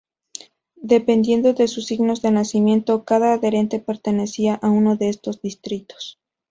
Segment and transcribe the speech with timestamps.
[0.81, 6.19] Dependiendo de sus signos de nacimiento, cada adherente pertenecía a uno de estos distritos.